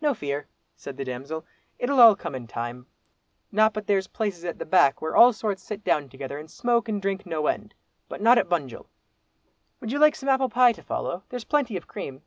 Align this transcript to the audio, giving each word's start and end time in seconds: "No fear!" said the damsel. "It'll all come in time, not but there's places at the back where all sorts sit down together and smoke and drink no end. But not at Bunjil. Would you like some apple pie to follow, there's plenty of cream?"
"No 0.00 0.14
fear!" 0.14 0.48
said 0.76 0.96
the 0.96 1.04
damsel. 1.04 1.44
"It'll 1.78 2.00
all 2.00 2.16
come 2.16 2.34
in 2.34 2.46
time, 2.46 2.86
not 3.52 3.74
but 3.74 3.86
there's 3.86 4.06
places 4.08 4.42
at 4.46 4.58
the 4.58 4.64
back 4.64 5.02
where 5.02 5.14
all 5.14 5.34
sorts 5.34 5.62
sit 5.62 5.84
down 5.84 6.08
together 6.08 6.38
and 6.38 6.50
smoke 6.50 6.88
and 6.88 7.02
drink 7.02 7.26
no 7.26 7.48
end. 7.48 7.74
But 8.08 8.22
not 8.22 8.38
at 8.38 8.48
Bunjil. 8.48 8.88
Would 9.80 9.92
you 9.92 9.98
like 9.98 10.16
some 10.16 10.30
apple 10.30 10.48
pie 10.48 10.72
to 10.72 10.82
follow, 10.82 11.24
there's 11.28 11.44
plenty 11.44 11.76
of 11.76 11.86
cream?" 11.86 12.22